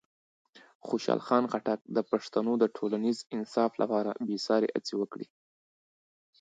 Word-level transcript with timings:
خوشحال 0.87 1.21
خان 1.27 1.43
خټک 1.51 1.79
د 1.95 1.97
پښتنو 2.11 2.51
د 2.59 2.63
ټولنیز 2.77 3.17
انصاف 3.35 3.71
لپاره 3.81 4.09
بېساري 4.27 4.69
هڅې 4.75 4.93
وکړې. 4.97 5.27